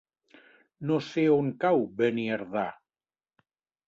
No 0.91 0.95
sé 1.07 1.25
on 1.33 1.51
cau 1.63 1.83
Beniardà. 1.99 2.65